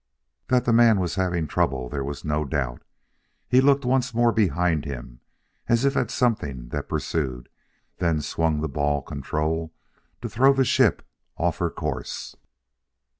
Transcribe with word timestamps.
That 0.47 0.65
the 0.65 0.73
man 0.73 0.99
was 0.99 1.13
having 1.13 1.45
trouble 1.45 1.87
there 1.87 2.03
was 2.03 2.25
no 2.25 2.43
doubt. 2.43 2.81
He 3.47 3.61
looked 3.61 3.85
once 3.85 4.15
more 4.15 4.31
behind 4.31 4.83
him 4.83 5.19
as 5.67 5.85
if 5.85 5.95
at 5.95 6.09
something 6.09 6.69
that 6.69 6.89
pursued; 6.89 7.49
then 7.97 8.19
swung 8.21 8.61
the 8.61 8.67
ball 8.67 9.03
control 9.03 9.75
to 10.23 10.27
throw 10.27 10.53
the 10.53 10.65
ship 10.65 11.05
off 11.37 11.59
her 11.59 11.69
course. 11.69 12.35